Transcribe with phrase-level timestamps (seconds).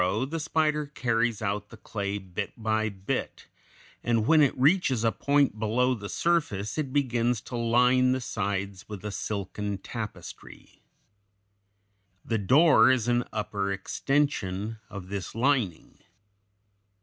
[0.01, 3.45] ]In forming the burrow the spider carries out the clay bit by bit,
[4.03, 8.89] and when it reaches a point below the surface it begins to line the sides
[8.89, 10.81] with a silken tapestry.
[12.25, 15.99] The door is an upper extension of this lining.